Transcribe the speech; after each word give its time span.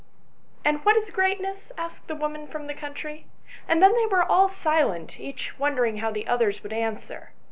"And 0.65 0.83
what 0.83 0.95
is 0.95 1.11
greatness?" 1.11 1.71
asked 1.77 2.07
the 2.07 2.15
woman 2.15 2.47
from 2.47 2.65
the 2.65 2.73
country; 2.73 3.27
and 3.67 3.83
then 3.83 3.93
they 3.95 4.07
were 4.07 4.23
all 4.23 4.49
silent, 4.49 5.19
each 5.19 5.59
wondering 5.59 5.97
how 5.97 6.09
the 6.09 6.25
others 6.25 6.63
would 6.63 6.73
answer. 6.73 7.33